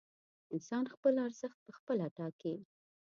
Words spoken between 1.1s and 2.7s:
ارزښت پخپله ټاکي.